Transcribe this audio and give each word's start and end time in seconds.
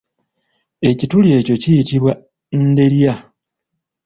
Ekituli 0.89 1.29
ekyo 1.39 1.55
kiyitibwa 1.61 2.11
nderya. 2.65 3.13